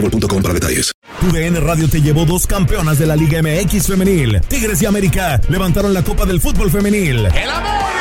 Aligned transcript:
boostmobile.com 0.00 0.42
para 0.42 0.54
detalles. 0.54 0.92
Tu 1.20 1.32
DN 1.32 1.60
Radio 1.60 1.88
te 1.88 2.00
llevó 2.00 2.24
dos 2.24 2.46
campeonas 2.46 2.98
de 2.98 3.06
la 3.06 3.16
Liga 3.16 3.40
MX 3.42 3.86
femenil. 3.86 4.40
Tigres 4.48 4.82
y 4.82 4.86
América 4.86 5.40
levantaron 5.48 5.94
la 5.94 6.02
Copa 6.02 6.26
del 6.26 6.40
Fútbol 6.40 6.70
femenil. 6.70 7.26
¡El 7.26 7.50
América! 7.50 7.95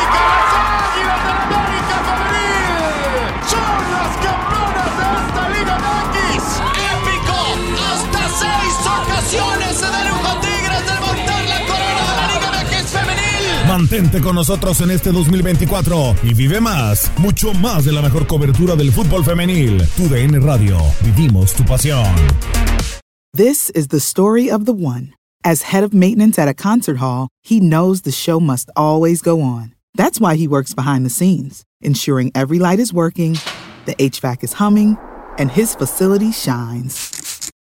Mantente 13.95 14.19
con 14.19 14.35
nosotros 14.35 14.81
en 14.81 14.91
este 14.91 15.13
2024 15.13 16.17
y 16.23 16.33
vive 16.33 16.59
más, 16.59 17.09
mucho 17.17 17.53
más 17.53 17.85
de 17.85 17.93
la 17.93 18.01
mejor 18.01 18.27
cobertura 18.27 18.75
del 18.75 18.91
fútbol 18.91 19.23
femenil. 19.23 19.81
Tu 19.95 20.09
DN 20.09 20.37
Radio, 20.41 20.77
vivimos 21.01 21.53
tu 21.53 21.63
pasión. 21.63 22.13
This 23.33 23.69
is 23.69 23.87
the 23.87 24.01
story 24.01 24.51
of 24.51 24.65
the 24.65 24.73
one. 24.73 25.13
As 25.45 25.71
head 25.71 25.85
of 25.85 25.93
maintenance 25.93 26.37
at 26.37 26.49
a 26.49 26.53
concert 26.53 26.97
hall, 26.97 27.29
he 27.41 27.61
knows 27.61 28.01
the 28.01 28.11
show 28.11 28.41
must 28.41 28.69
always 28.75 29.21
go 29.21 29.39
on. 29.41 29.73
That's 29.95 30.19
why 30.19 30.35
he 30.35 30.45
works 30.45 30.73
behind 30.73 31.05
the 31.05 31.09
scenes, 31.09 31.63
ensuring 31.79 32.33
every 32.35 32.59
light 32.59 32.79
is 32.79 32.91
working, 32.91 33.37
the 33.85 33.95
HVAC 33.95 34.43
is 34.43 34.53
humming, 34.59 34.97
and 35.37 35.49
his 35.49 35.73
facility 35.73 36.33
shines. 36.33 37.24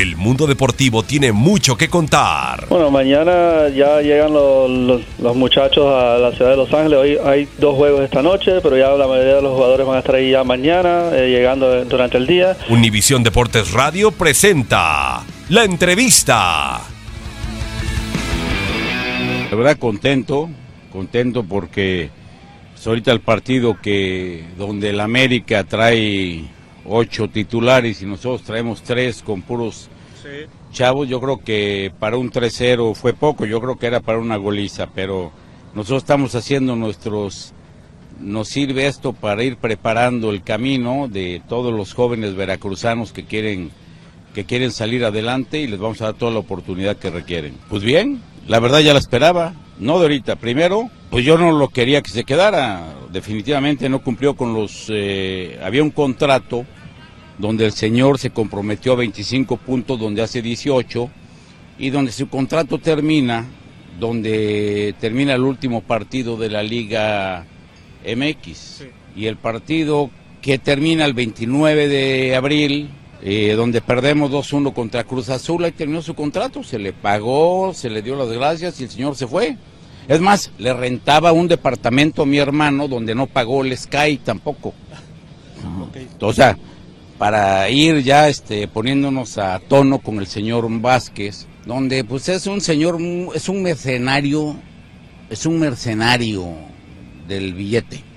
El 0.00 0.16
mundo 0.16 0.46
deportivo 0.46 1.02
tiene 1.02 1.30
mucho 1.30 1.76
que 1.76 1.90
contar. 1.90 2.66
Bueno, 2.70 2.90
mañana 2.90 3.68
ya 3.68 4.00
llegan 4.00 4.32
los, 4.32 4.70
los- 4.70 5.02
los 5.18 5.36
muchachos 5.36 5.84
a 5.92 6.16
la 6.16 6.32
ciudad 6.32 6.52
de 6.52 6.56
Los 6.56 6.72
Ángeles. 6.72 6.98
Hoy 6.98 7.18
hay 7.22 7.46
dos 7.58 7.76
juegos 7.76 8.00
esta 8.00 8.22
noche, 8.22 8.62
pero 8.62 8.78
ya 8.78 8.88
la 8.92 9.06
mayoría 9.06 9.34
de 9.34 9.42
los 9.42 9.52
jugadores 9.52 9.86
van 9.86 9.96
a 9.96 9.98
estar 9.98 10.14
ahí 10.14 10.30
ya 10.30 10.42
mañana, 10.42 11.10
eh, 11.12 11.28
llegando 11.28 11.84
durante 11.84 12.16
el 12.16 12.26
día. 12.26 12.56
Univisión 12.70 13.22
Deportes 13.22 13.72
Radio 13.72 14.10
presenta 14.10 15.22
la 15.50 15.64
entrevista. 15.64 16.80
La 19.50 19.56
verdad 19.56 19.76
contento, 19.76 20.48
contento 20.90 21.42
porque 21.44 22.08
pues, 22.72 22.86
ahorita 22.86 23.12
el 23.12 23.20
partido 23.20 23.76
que 23.82 24.46
donde 24.56 24.88
el 24.90 25.00
América 25.00 25.64
trae 25.64 26.44
ocho 26.84 27.28
titulares 27.28 28.02
y 28.02 28.06
nosotros 28.06 28.42
traemos 28.42 28.82
tres 28.82 29.22
con 29.22 29.42
puros 29.42 29.88
chavos, 30.72 31.08
yo 31.08 31.20
creo 31.20 31.38
que 31.38 31.92
para 31.98 32.16
un 32.16 32.30
3-0 32.30 32.94
fue 32.94 33.12
poco, 33.12 33.44
yo 33.44 33.60
creo 33.60 33.78
que 33.78 33.86
era 33.86 34.00
para 34.00 34.18
una 34.18 34.36
goliza, 34.36 34.88
pero 34.94 35.32
nosotros 35.74 36.02
estamos 36.02 36.34
haciendo 36.34 36.76
nuestros, 36.76 37.52
nos 38.20 38.48
sirve 38.48 38.86
esto 38.86 39.12
para 39.12 39.42
ir 39.42 39.56
preparando 39.56 40.30
el 40.30 40.42
camino 40.42 41.08
de 41.08 41.42
todos 41.48 41.72
los 41.74 41.94
jóvenes 41.94 42.34
veracruzanos 42.34 43.12
que 43.12 43.24
quieren 43.24 43.70
que 44.34 44.44
quieren 44.44 44.70
salir 44.70 45.04
adelante 45.04 45.58
y 45.58 45.66
les 45.66 45.80
vamos 45.80 46.00
a 46.00 46.06
dar 46.06 46.14
toda 46.14 46.30
la 46.30 46.38
oportunidad 46.38 46.96
que 46.96 47.10
requieren. 47.10 47.56
Pues 47.68 47.82
bien, 47.82 48.22
la 48.46 48.60
verdad 48.60 48.78
ya 48.78 48.92
la 48.92 49.00
esperaba, 49.00 49.54
no 49.80 49.98
de 49.98 50.02
ahorita. 50.02 50.36
Primero, 50.36 50.90
pues 51.10 51.24
yo 51.24 51.36
no 51.36 51.52
lo 51.52 51.68
quería 51.68 52.02
que 52.02 52.10
se 52.10 52.24
quedara, 52.24 52.94
definitivamente 53.10 53.88
no 53.88 54.02
cumplió 54.02 54.34
con 54.34 54.54
los... 54.54 54.86
eh, 54.88 55.58
había 55.62 55.82
un 55.82 55.90
contrato 55.90 56.64
donde 57.38 57.64
el 57.66 57.72
señor 57.72 58.18
se 58.18 58.30
comprometió 58.30 58.92
a 58.92 58.96
25 58.96 59.56
puntos, 59.56 59.98
donde 59.98 60.22
hace 60.22 60.42
18, 60.42 61.10
y 61.78 61.90
donde 61.90 62.12
su 62.12 62.28
contrato 62.28 62.78
termina, 62.78 63.46
donde 63.98 64.94
termina 65.00 65.34
el 65.34 65.42
último 65.42 65.80
partido 65.80 66.36
de 66.36 66.50
la 66.50 66.62
Liga 66.62 67.46
MX. 68.04 68.84
Y 69.16 69.26
el 69.26 69.36
partido 69.36 70.10
que 70.42 70.58
termina 70.58 71.06
el 71.06 71.14
29 71.14 71.88
de 71.88 72.36
abril, 72.36 72.90
eh, 73.22 73.54
donde 73.54 73.80
perdemos 73.80 74.30
2-1 74.30 74.72
contra 74.72 75.04
Cruz 75.04 75.28
Azul, 75.28 75.64
ahí 75.64 75.72
terminó 75.72 76.00
su 76.00 76.14
contrato, 76.14 76.62
se 76.62 76.78
le 76.78 76.92
pagó, 76.92 77.72
se 77.74 77.90
le 77.90 78.02
dio 78.02 78.16
las 78.16 78.28
gracias 78.28 78.80
y 78.80 78.84
el 78.84 78.90
señor 78.90 79.16
se 79.16 79.26
fue. 79.26 79.56
Es 80.08 80.20
más, 80.20 80.50
le 80.58 80.72
rentaba 80.72 81.32
un 81.32 81.46
departamento 81.46 82.22
a 82.22 82.26
mi 82.26 82.38
hermano 82.38 82.88
donde 82.88 83.14
no 83.14 83.26
pagó 83.26 83.62
el 83.62 83.76
Sky 83.76 84.20
tampoco. 84.24 84.74
O 86.20 86.32
sea, 86.32 86.56
para 87.18 87.68
ir 87.68 88.02
ya 88.02 88.28
este, 88.28 88.66
poniéndonos 88.66 89.36
a 89.36 89.58
tono 89.58 89.98
con 89.98 90.18
el 90.18 90.26
señor 90.26 90.66
Vázquez, 90.80 91.46
donde 91.66 92.02
pues 92.02 92.28
es 92.30 92.46
un 92.46 92.62
señor, 92.62 92.98
es 93.34 93.48
un 93.48 93.62
mercenario, 93.62 94.56
es 95.28 95.44
un 95.44 95.60
mercenario 95.60 96.48
del 97.28 97.52
billete. 97.54 98.09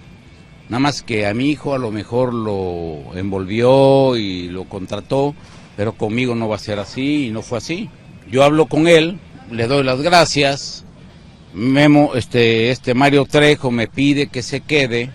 Nada 0.73 0.81
más 0.81 1.03
que 1.03 1.27
a 1.27 1.35
mi 1.35 1.51
hijo 1.51 1.75
a 1.75 1.77
lo 1.77 1.91
mejor 1.91 2.33
lo 2.33 3.15
envolvió 3.15 4.17
y 4.17 4.47
lo 4.49 4.63
contrató, 4.63 5.35
pero 5.77 5.93
conmigo 5.93 6.33
no 6.33 6.49
va 6.49 6.55
a 6.55 6.57
ser 6.57 6.79
así 6.79 7.27
y 7.27 7.29
no 7.29 7.43
fue 7.43 7.59
así. 7.59 7.91
Yo 8.31 8.43
hablo 8.43 8.65
con 8.65 8.87
él, 8.87 9.19
le 9.51 9.67
doy 9.67 9.83
las 9.83 10.01
gracias. 10.01 10.83
Memo, 11.53 12.15
este, 12.15 12.71
este 12.71 12.95
Mario 12.95 13.25
Trejo 13.25 13.69
me 13.69 13.87
pide 13.87 14.29
que 14.29 14.41
se 14.41 14.61
quede, 14.61 15.11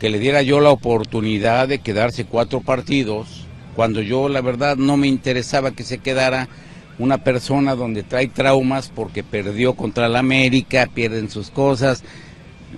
que 0.00 0.10
le 0.10 0.18
diera 0.18 0.42
yo 0.42 0.60
la 0.60 0.68
oportunidad 0.68 1.66
de 1.66 1.78
quedarse 1.78 2.26
cuatro 2.26 2.60
partidos, 2.60 3.46
cuando 3.74 4.02
yo 4.02 4.28
la 4.28 4.42
verdad 4.42 4.76
no 4.76 4.98
me 4.98 5.08
interesaba 5.08 5.70
que 5.70 5.84
se 5.84 5.96
quedara 5.96 6.50
una 6.98 7.24
persona 7.24 7.74
donde 7.74 8.02
trae 8.02 8.28
traumas 8.28 8.92
porque 8.94 9.24
perdió 9.24 9.72
contra 9.76 10.10
la 10.10 10.18
América, 10.18 10.90
pierden 10.92 11.30
sus 11.30 11.48
cosas, 11.48 12.04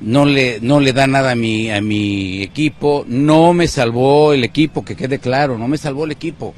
no 0.01 0.25
le, 0.25 0.61
no 0.61 0.81
le 0.81 0.93
da 0.93 1.07
nada 1.07 1.33
a 1.33 1.35
mi, 1.35 1.71
a 1.71 1.81
mi 1.81 2.43
equipo, 2.43 3.05
no 3.09 3.53
me 3.53 3.69
salvó 3.69 4.33
el 4.33 4.45
equipo, 4.45 4.85
que 4.85 4.97
quede 4.97 5.19
claro, 5.19 5.59
no 5.59 5.69
me 5.69 5.79
salvó 5.79 6.05
el 6.05 6.13
equipo. 6.13 6.55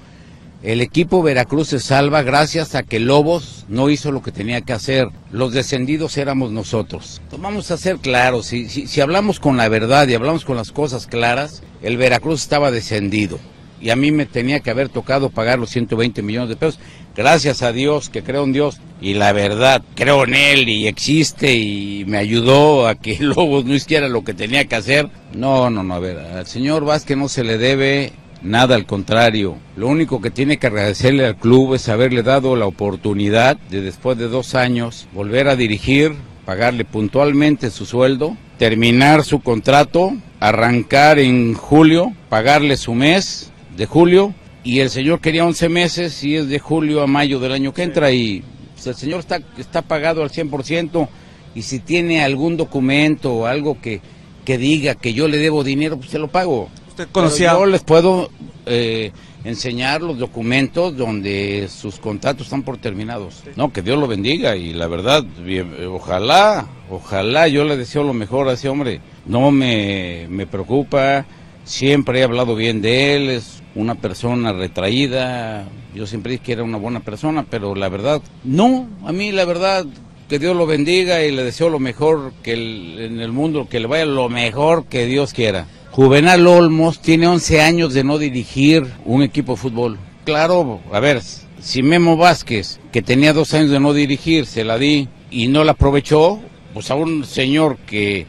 El 0.63 0.81
equipo 0.81 1.23
Veracruz 1.23 1.69
se 1.69 1.79
salva 1.79 2.23
gracias 2.23 2.75
a 2.75 2.83
que 2.83 2.99
Lobos 2.99 3.65
no 3.69 3.91
hizo 3.91 4.11
lo 4.11 4.23
que 4.23 4.33
tenía 4.33 4.61
que 4.61 4.73
hacer. 4.73 5.09
Los 5.31 5.53
descendidos 5.53 6.17
éramos 6.17 6.51
nosotros. 6.51 7.23
Vamos 7.39 7.71
a 7.71 7.79
ser 7.79 7.99
claros, 7.99 8.47
si, 8.47 8.69
si, 8.69 8.89
si 8.89 9.01
hablamos 9.01 9.39
con 9.39 9.57
la 9.57 9.69
verdad 9.69 10.09
y 10.09 10.15
hablamos 10.15 10.45
con 10.45 10.57
las 10.57 10.73
cosas 10.73 11.07
claras, 11.07 11.63
el 11.81 11.97
Veracruz 11.97 12.43
estaba 12.43 12.73
descendido. 12.73 13.39
Y 13.81 13.91
a 13.91 13.97
mí 13.97 14.11
me 14.11 14.27
tenía 14.27 14.61
que 14.61 14.71
haber 14.71 14.89
tocado 14.89 15.31
pagar 15.31 15.59
los 15.59 15.71
120 15.71 16.23
millones 16.23 16.49
de 16.49 16.57
pesos. 16.57 16.81
Gracias 17.17 17.63
a 17.63 17.73
Dios, 17.73 18.11
que 18.11 18.23
creo 18.23 18.45
en 18.45 18.53
Dios. 18.53 18.81
Y 19.01 19.15
la 19.15 19.33
verdad, 19.33 19.83
creo 19.95 20.25
en 20.25 20.35
Él 20.35 20.69
y 20.69 20.87
existe 20.87 21.55
y 21.55 22.05
me 22.07 22.19
ayudó 22.19 22.87
a 22.87 22.95
que 22.95 23.17
Lobos 23.21 23.65
no 23.65 23.75
hiciera 23.75 24.09
lo 24.09 24.25
que 24.25 24.35
tenía 24.35 24.65
que 24.67 24.77
hacer. 24.77 25.09
No, 25.35 25.71
no, 25.71 25.83
no, 25.83 25.95
a 25.95 25.99
ver, 25.99 26.19
al 26.19 26.47
señor 26.47 26.85
Vázquez 26.85 27.17
no 27.17 27.29
se 27.29 27.45
le 27.45 27.59
debe 27.59 28.13
Nada, 28.43 28.77
al 28.77 28.87
contrario. 28.87 29.57
Lo 29.77 29.89
único 29.89 30.21
que 30.21 30.31
tiene 30.31 30.59
que 30.59 30.69
agradecerle 30.69 31.27
al 31.27 31.37
club 31.37 31.75
es 31.75 31.89
haberle 31.89 32.23
dado 32.23 32.55
la 32.55 32.67
oportunidad 32.67 33.57
de 33.57 33.81
después 33.81 34.17
de 34.17 34.29
dos 34.29 34.55
años 34.55 35.09
volver 35.13 35.49
a 35.49 35.57
dirigir, 35.57 36.15
pagarle 36.45 36.85
puntualmente 36.85 37.71
su 37.71 37.85
sueldo, 37.85 38.37
terminar 38.59 39.25
su 39.25 39.41
contrato, 39.41 40.13
arrancar 40.39 41.19
en 41.19 41.55
julio, 41.55 42.13
pagarle 42.29 42.77
su 42.77 42.95
mes, 42.95 43.51
de 43.79 43.87
julio 43.87 44.35
y 44.65 44.81
el 44.81 44.91
señor 44.91 45.21
quería 45.21 45.47
11 45.47 45.69
meses 45.69 46.25
y 46.25 46.37
es 46.37 46.49
de 46.49 46.59
julio 46.59 47.01
a 47.01 47.07
mayo 47.07 47.39
del 47.39 47.53
año 47.53 47.73
que 47.73 47.85
entra 47.85 48.11
y 48.11 48.43
pues, 48.75 48.89
el 48.89 48.95
señor 48.97 49.21
está, 49.21 49.41
está 49.57 49.83
pagado 49.83 50.23
al 50.23 50.31
100% 50.31 51.09
y 51.55 51.63
si 51.63 51.79
tiene 51.79 52.23
algún 52.23 52.57
documento 52.57 53.33
o 53.33 53.47
algo 53.47 53.81
que, 53.81 54.01
que 54.45 54.59
diga 54.59 54.97
que 54.97 55.15
yo 55.15 55.29
le 55.29 55.39
debo 55.39 55.65
dinero, 55.65 55.97
pues 55.97 56.11
se 56.11 56.19
lo 56.19 56.29
pago. 56.29 56.69
¿Usted 56.89 57.09
conocía? 57.11 57.53
Pero 57.53 57.65
yo 57.65 57.71
les 57.71 57.83
puedo 57.83 58.31
eh, 58.67 59.13
enseñar 59.45 60.03
los 60.03 60.19
documentos 60.19 60.97
donde 60.97 61.69
sus 61.69 61.99
contratos 61.99 62.49
están 62.49 62.65
por 62.65 62.79
terminados. 62.79 63.45
No, 63.57 63.73
que 63.73 63.83
Dios 63.83 63.99
lo 63.99 64.09
bendiga 64.09 64.57
y 64.57 64.73
la 64.73 64.89
verdad, 64.89 65.25
bien, 65.45 65.75
eh, 65.79 65.87
ojalá, 65.87 66.67
ojalá 66.91 67.47
yo 67.47 67.65
le 67.65 67.77
deseo 67.77 68.03
lo 68.03 68.13
mejor 68.13 68.49
a 68.49 68.55
ese 68.55 68.69
hombre. 68.69 69.01
No 69.25 69.53
me, 69.53 70.27
me 70.29 70.47
preocupa, 70.47 71.27
siempre 71.65 72.21
he 72.21 72.25
hablado 72.25 72.57
bien 72.57 72.83
de 72.83 73.17
él, 73.17 73.31
es 73.31 73.58
una 73.79 73.95
persona 73.95 74.53
retraída, 74.53 75.65
yo 75.95 76.07
siempre 76.07 76.33
dije 76.33 76.45
que 76.45 76.53
era 76.53 76.65
una 76.65 76.79
buena 76.79 77.01
persona, 77.01 77.47
pero 77.49 77.75
la 77.75 77.89
verdad, 77.89 78.21
no, 78.45 78.89
a 79.07 79.13
mí 79.13 79.33
la 79.33 79.45
verdad, 79.45 79.87
que 80.29 80.39
Dios 80.39 80.55
lo 80.57 80.67
bendiga 80.67 81.25
y 81.25 81.31
le 81.33 81.43
deseo 81.45 81.71
lo 81.71 81.79
mejor 81.79 82.33
que 82.43 82.53
el- 82.53 82.97
en 83.01 83.21
el 83.21 83.33
mundo, 83.33 83.67
que 83.71 83.81
le 83.81 83.87
vaya 83.87 84.05
lo 84.05 84.29
mejor 84.29 84.85
que 84.87 85.07
Dios 85.07 85.33
quiera. 85.33 85.67
Juvenal 85.93 86.47
Olmos 86.47 87.01
tiene 87.01 87.27
11 87.27 87.63
años 87.63 87.95
de 87.95 88.05
no 88.05 88.19
dirigir 88.19 88.87
un 89.07 89.23
equipo 89.23 89.53
de 89.53 89.59
fútbol. 89.59 89.99
Claro, 90.25 90.81
a 90.93 91.01
ver, 91.01 91.23
si 91.61 91.83
Memo 91.83 92.17
Vázquez, 92.17 92.79
que 92.93 93.01
tenía 93.01 93.33
dos 93.33 93.55
años 93.55 93.71
de 93.71 93.81
no 93.81 93.95
dirigir, 93.95 94.45
se 94.45 94.65
la 94.65 94.77
di 94.77 95.09
y 95.31 95.49
no 95.49 95.65
la 95.65 95.73
aprovechó, 95.73 96.41
pues 96.75 96.91
a 96.91 96.95
un 96.95 97.25
señor 97.25 97.79
que, 97.87 98.27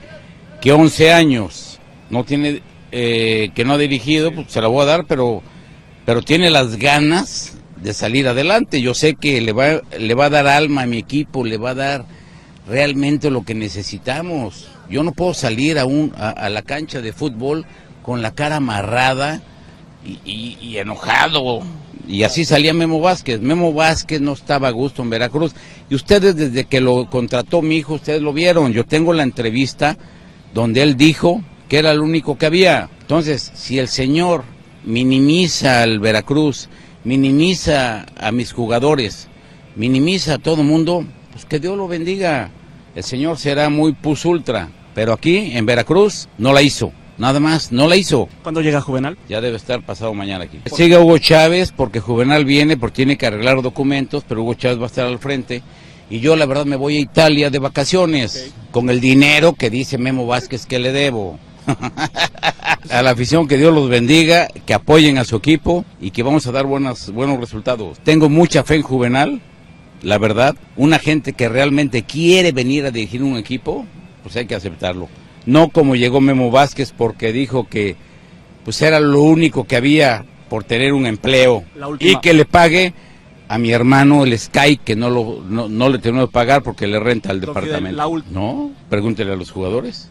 que 0.62 0.72
11 0.72 1.12
años 1.12 1.80
no 2.10 2.24
tiene, 2.24 2.62
eh, 2.92 3.52
que 3.56 3.66
no 3.66 3.74
ha 3.74 3.78
dirigido, 3.78 4.32
pues 4.34 4.52
se 4.52 4.62
la 4.62 4.68
voy 4.68 4.84
a 4.84 4.86
dar, 4.86 5.06
pero, 5.06 5.42
pero 6.06 6.22
tiene 6.22 6.50
las 6.50 6.78
ganas 6.78 7.54
de 7.82 7.94
salir 7.94 8.28
adelante. 8.28 8.82
Yo 8.82 8.94
sé 8.94 9.16
que 9.16 9.40
le 9.42 9.52
va, 9.54 9.82
le 9.98 10.14
va 10.14 10.26
a 10.26 10.30
dar 10.30 10.48
alma 10.48 10.84
a 10.84 10.86
mi 10.88 10.98
equipo, 10.98 11.44
le 11.46 11.58
va 11.58 11.72
a 11.72 11.76
dar 11.76 12.06
realmente 12.68 13.30
lo 13.30 13.44
que 13.44 13.54
necesitamos. 13.56 14.68
Yo 14.90 15.04
no 15.04 15.12
puedo 15.12 15.34
salir 15.34 15.80
a, 15.80 15.86
un, 15.86 16.14
a, 16.18 16.50
la 16.50 16.62
cancha 16.62 17.02
de 17.02 17.14
fútbol 17.14 17.66
con 18.04 18.22
la 18.22 18.32
cara 18.32 18.58
amarrada 18.58 19.42
y, 20.06 20.20
y- 20.26 20.58
y 20.62 20.78
enojado. 20.78 21.62
Y 22.08 22.24
así 22.24 22.44
salía 22.44 22.74
Memo 22.74 23.00
Vázquez. 23.00 23.40
Memo 23.40 23.72
Vázquez 23.72 24.20
no 24.20 24.34
estaba 24.34 24.68
a 24.68 24.72
gusto 24.72 25.04
en 25.04 25.12
Veracruz. 25.12 25.54
Y 25.92 25.96
ustedes 25.96 26.36
desde 26.36 26.66
que 26.66 26.82
lo 26.82 27.08
contrató 27.10 27.62
mi 27.62 27.78
hijo, 27.78 27.96
ustedes 27.96 28.22
lo 28.22 28.34
vieron. 28.34 28.74
Yo 28.74 28.84
tengo 28.84 29.14
la 29.14 29.22
entrevista 29.24 29.96
donde 30.54 30.82
él 30.82 30.98
dijo 30.98 31.44
que 31.70 31.78
era 31.78 31.92
el 31.92 32.02
único 32.02 32.38
que 32.38 32.48
había. 32.48 32.90
Entonces, 33.02 33.52
si 33.54 33.80
el 33.80 33.88
señor 33.88 34.44
minimiza 34.84 35.84
al 35.84 36.00
Veracruz, 36.00 36.68
minimiza 37.04 38.06
a 38.18 38.32
mis 38.32 38.52
jugadores, 38.52 39.28
minimiza 39.76 40.34
a 40.36 40.38
todo 40.40 40.64
mundo, 40.64 41.06
pues 41.32 41.46
que 41.46 41.60
Dios 41.60 41.78
lo 41.78 41.88
bendiga. 41.88 42.50
El 42.96 43.04
señor 43.04 43.38
será 43.38 43.70
muy 43.70 43.94
pus 43.94 44.26
ultra, 44.26 44.70
pero 44.96 45.14
aquí 45.14 45.52
en 45.54 45.66
Veracruz 45.66 46.28
no 46.38 46.52
la 46.52 46.62
hizo. 46.62 46.92
Nada 47.20 47.42
más, 47.42 47.74
no 47.74 47.88
la 47.88 47.98
hizo. 47.98 48.30
¿Cuándo 48.44 48.62
llega 48.62 48.80
Juvenal? 48.80 49.18
Ya 49.28 49.42
debe 49.42 49.58
estar 49.58 49.86
pasado 49.86 50.14
mañana 50.14 50.46
aquí. 50.46 50.60
Sigue 50.74 50.98
Hugo 50.98 51.18
Chávez 51.18 51.74
porque 51.76 52.00
Juvenal 52.00 52.46
viene 52.46 52.78
porque 52.78 52.96
tiene 52.96 53.18
que 53.18 53.28
arreglar 53.28 53.62
documentos, 53.62 54.24
pero 54.26 54.42
Hugo 54.42 54.54
Chávez 54.54 54.80
va 54.80 54.84
a 54.84 54.88
estar 54.88 55.06
al 55.06 55.20
frente. 55.20 55.62
Y 56.10 56.22
yo 56.22 56.38
la 56.38 56.46
verdad 56.46 56.66
me 56.66 56.78
voy 56.78 56.96
a 56.96 57.02
Italia 57.02 57.50
de 57.50 57.60
vacaciones 57.60 58.54
con 58.72 58.90
el 58.90 59.02
dinero 59.02 59.54
que 59.54 59.70
dice 59.70 59.98
Memo 59.98 60.26
Vázquez 60.26 60.66
que 60.66 60.80
le 60.80 60.94
debo. 60.94 61.38
a 62.90 63.02
la 63.02 63.12
afición 63.12 63.48
que 63.48 63.58
Dios 63.58 63.74
los 63.74 63.90
bendiga, 63.90 64.48
que 64.66 64.74
apoyen 64.74 65.18
a 65.18 65.26
su 65.26 65.36
equipo 65.36 65.86
y 66.02 66.12
que 66.12 66.24
vamos 66.24 66.48
a 66.48 66.52
dar 66.52 66.66
buenas, 66.66 67.12
buenos 67.12 67.40
resultados. 67.40 68.00
Tengo 68.00 68.30
mucha 68.30 68.64
fe 68.64 68.76
en 68.76 68.82
Juvenal, 68.82 69.42
la 70.02 70.18
verdad. 70.18 70.56
Una 70.76 71.00
gente 71.00 71.34
que 71.34 71.50
realmente 71.50 72.04
quiere 72.04 72.52
venir 72.52 72.86
a 72.86 72.92
dirigir 72.92 73.24
un 73.24 73.38
equipo, 73.38 73.86
pues 74.24 74.36
hay 74.36 74.46
que 74.46 74.56
aceptarlo. 74.56 75.08
No 75.46 75.70
como 75.70 75.96
llegó 75.96 76.22
Memo 76.22 76.52
Vázquez 76.52 76.94
porque 76.96 77.32
dijo 77.32 77.68
que 77.68 77.96
pues 78.64 78.82
era 78.82 79.00
lo 79.00 79.22
único 79.22 79.66
que 79.66 79.76
había 79.76 80.26
por 80.50 80.64
tener 80.64 80.94
un 80.94 81.06
empleo 81.06 81.64
y 82.00 82.18
que 82.18 82.34
le 82.34 82.46
pague 82.46 82.94
a 83.50 83.58
mi 83.58 83.72
hermano 83.72 84.24
el 84.24 84.38
Sky 84.38 84.78
que 84.78 84.96
no 84.96 85.10
lo 85.10 85.44
no, 85.48 85.68
no 85.68 85.90
le 85.90 85.98
tengo 85.98 86.26
que 86.28 86.32
pagar 86.32 86.62
porque 86.62 86.86
le 86.86 87.00
renta 87.00 87.32
al 87.32 87.42
Don 87.42 87.54
Fidel, 87.56 87.66
departamento. 87.66 87.98
la 87.98 88.24
no, 88.32 88.72
pregúntele 88.90 89.34
a 89.34 89.36
los 89.36 89.52
jugadores. 89.52 90.10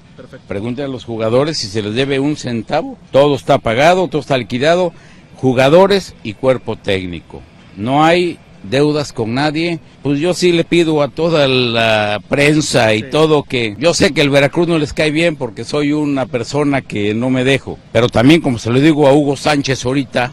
Pregúntele 0.49 0.87
a 0.87 0.91
los 0.91 1.05
jugadores 1.05 1.57
si 1.59 1.69
se 1.69 1.81
les 1.81 1.95
debe 1.95 2.19
un 2.19 2.37
centavo. 2.37 2.99
Todo 3.13 3.37
está 3.37 3.59
pagado, 3.59 4.09
todo 4.09 4.21
está 4.21 4.37
liquidado. 4.37 4.93
Jugadores 5.37 6.17
y 6.25 6.35
cuerpo 6.35 6.75
técnico. 6.75 7.41
No 7.77 8.05
hay 8.05 8.39
deudas 8.65 9.13
con 9.13 9.35
nadie. 9.35 9.79
Pues 10.03 10.19
yo 10.19 10.35
sí 10.35 10.51
le 10.51 10.65
pido 10.65 11.01
a 11.01 11.09
toda 11.09 11.47
la 11.47 12.21
prensa 12.29 12.93
y 12.95 13.05
todo 13.05 13.45
que 13.45 13.77
yo 13.79 13.95
sé 13.95 14.13
que 14.13 14.21
el 14.21 14.31
Veracruz 14.31 14.67
no 14.67 14.79
les 14.79 14.93
cae 14.93 15.13
bien 15.13 15.37
porque 15.37 15.63
soy 15.65 15.93
una 15.93 16.27
persona 16.27 16.83
que 16.83 17.15
no 17.15 17.31
me 17.31 17.45
dejo. 17.45 17.79
Pero 17.93 18.09
también 18.09 18.41
como 18.41 18.59
se 18.59 18.71
lo 18.71 18.81
digo 18.81 19.07
a 19.07 19.13
Hugo 19.13 19.37
Sánchez 19.37 19.85
ahorita, 19.85 20.33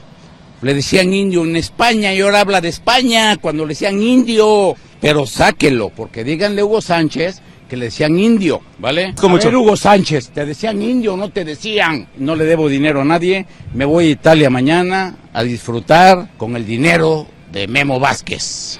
le 0.61 0.73
decían 0.73 1.13
indio 1.13 1.43
en 1.43 1.55
España 1.55 2.13
y 2.13 2.21
ahora 2.21 2.41
habla 2.41 2.61
de 2.61 2.69
España 2.69 3.37
cuando 3.37 3.65
le 3.65 3.69
decían 3.69 4.01
indio. 4.01 4.75
Pero 5.01 5.25
sáquelo, 5.25 5.89
porque 5.89 6.23
díganle 6.23 6.63
Hugo 6.63 6.81
Sánchez 6.81 7.41
que 7.67 7.77
le 7.77 7.85
decían 7.85 8.17
indio, 8.19 8.61
¿vale? 8.77 9.13
Ver, 9.21 9.55
Hugo 9.55 9.75
Sánchez, 9.75 10.29
te 10.29 10.45
decían 10.45 10.81
indio, 10.81 11.17
no 11.17 11.29
te 11.29 11.43
decían. 11.43 12.07
No 12.17 12.35
le 12.35 12.45
debo 12.45 12.69
dinero 12.69 13.01
a 13.01 13.05
nadie. 13.05 13.45
Me 13.73 13.85
voy 13.85 14.07
a 14.07 14.11
Italia 14.11 14.49
mañana 14.49 15.15
a 15.33 15.43
disfrutar 15.43 16.29
con 16.37 16.55
el 16.55 16.65
dinero 16.65 17.27
de 17.51 17.67
Memo 17.67 17.99
Vázquez. 17.99 18.79